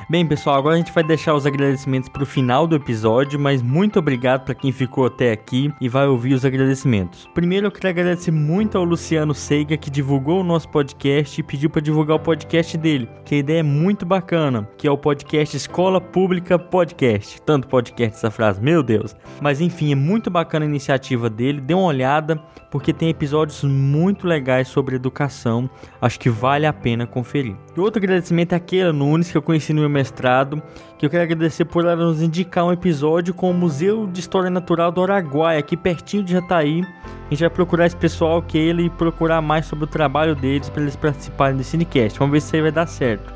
Bem, 0.08 0.24
pessoal, 0.24 0.54
agora 0.54 0.76
a 0.76 0.78
gente 0.78 0.92
vai 0.92 1.02
deixar 1.02 1.34
os 1.34 1.46
agradecimentos 1.46 2.08
para 2.08 2.22
o 2.22 2.26
final 2.26 2.64
do 2.64 2.76
episódio, 2.76 3.40
mas 3.40 3.60
muito 3.60 3.98
obrigado 3.98 4.44
para 4.44 4.54
quem 4.54 4.70
ficou 4.70 5.06
até 5.06 5.32
aqui 5.32 5.74
e 5.80 5.88
vai 5.88 6.06
ouvir 6.06 6.32
os 6.32 6.44
agradecimentos. 6.44 7.28
Primeiro, 7.34 7.66
eu 7.66 7.72
quero 7.72 7.88
agradecer 7.88 8.30
muito 8.30 8.78
ao 8.78 8.84
Luciano 8.84 9.34
Seiga 9.34 9.76
que 9.76 9.90
divulgou 9.90 10.42
o 10.42 10.44
nosso 10.44 10.68
podcast 10.68 11.40
e 11.40 11.42
pediu 11.42 11.68
para 11.68 11.80
divulgar 11.80 12.18
o 12.18 12.20
podcast 12.20 12.78
dele, 12.78 13.08
que 13.24 13.34
a 13.34 13.38
ideia 13.38 13.58
é 13.58 13.64
muito 13.64 14.06
bacana, 14.06 14.70
que 14.78 14.86
é 14.86 14.90
o 14.92 14.96
podcast 14.96 15.56
Escola 15.56 16.00
Pública 16.00 16.56
Podcast. 16.56 17.42
Tanto 17.42 17.66
podcast 17.66 18.16
essa 18.16 18.30
frase, 18.30 18.62
meu 18.62 18.84
Deus. 18.84 19.16
Mas 19.40 19.60
enfim, 19.60 19.90
é 19.90 19.96
muito 19.96 20.30
bacana 20.30 20.64
a 20.64 20.68
iniciativa 20.68 21.28
dele. 21.28 21.60
Dê 21.60 21.74
uma 21.74 21.82
olhada, 21.82 22.36
porque 22.70 22.92
tem 22.92 23.08
episódios 23.08 23.64
muito 23.64 24.24
legais 24.24 24.68
sobre 24.68 24.94
educação. 24.94 25.68
Acho 26.00 26.20
que 26.20 26.30
vale 26.30 26.64
a 26.64 26.72
pena 26.72 27.08
conferir. 27.08 27.56
E 27.76 27.80
outro 27.80 27.98
agradecimento 27.98 28.54
é 28.54 28.56
a 28.56 28.60
Keila 28.60 28.92
Nunes, 28.92 29.30
que 29.30 29.36
eu 29.36 29.42
conheci 29.42 29.72
no 29.74 29.80
meu 29.80 29.90
mestrado, 29.90 30.62
que 30.98 31.04
eu 31.04 31.10
quero 31.10 31.24
agradecer 31.24 31.66
por 31.66 31.84
ela 31.84 31.96
nos 31.96 32.22
indicar 32.22 32.64
um 32.64 32.72
episódio 32.72 33.34
com 33.34 33.50
o 33.50 33.54
Museu 33.54 34.06
de 34.06 34.18
História 34.18 34.48
Natural 34.48 34.90
do 34.90 35.02
Araguaia, 35.02 35.58
aqui 35.58 35.76
pertinho 35.76 36.22
de 36.22 36.32
Jataí. 36.32 36.82
A 37.04 37.30
gente 37.30 37.40
vai 37.40 37.50
procurar 37.50 37.84
esse 37.84 37.96
pessoal, 37.96 38.42
ele 38.54 38.86
e 38.86 38.90
procurar 38.90 39.42
mais 39.42 39.66
sobre 39.66 39.84
o 39.84 39.88
trabalho 39.88 40.34
deles 40.34 40.70
para 40.70 40.82
eles 40.82 40.96
participarem 40.96 41.56
desse 41.58 41.72
Cinecast. 41.72 42.18
Vamos 42.18 42.32
ver 42.32 42.40
se 42.40 42.56
aí 42.56 42.62
vai 42.62 42.72
dar 42.72 42.86
certo. 42.86 43.34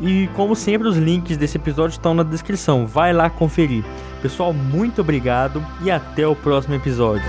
E 0.00 0.28
como 0.34 0.54
sempre, 0.54 0.86
os 0.86 0.96
links 0.96 1.38
desse 1.38 1.56
episódio 1.56 1.94
estão 1.94 2.12
na 2.12 2.22
descrição. 2.22 2.86
Vai 2.86 3.12
lá 3.14 3.30
conferir. 3.30 3.84
Pessoal, 4.20 4.52
muito 4.52 5.00
obrigado 5.00 5.64
e 5.82 5.90
até 5.90 6.26
o 6.26 6.36
próximo 6.36 6.74
episódio. 6.74 7.24